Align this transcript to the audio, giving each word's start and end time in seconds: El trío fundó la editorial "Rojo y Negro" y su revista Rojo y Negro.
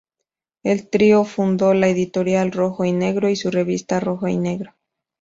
El 0.63 0.89
trío 0.89 1.25
fundó 1.25 1.75
la 1.75 1.87
editorial 1.87 2.51
"Rojo 2.51 2.85
y 2.85 2.91
Negro" 2.91 3.29
y 3.29 3.35
su 3.35 3.51
revista 3.51 3.99
Rojo 3.99 4.27
y 4.27 4.35
Negro. 4.35 4.73